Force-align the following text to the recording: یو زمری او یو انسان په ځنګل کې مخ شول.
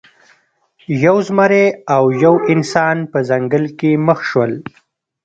یو 1.05 1.17
زمری 1.27 1.65
او 1.95 2.03
یو 2.23 2.35
انسان 2.53 2.97
په 3.11 3.19
ځنګل 3.29 3.63
کې 3.79 3.91
مخ 4.07 4.19
شول. 4.29 4.51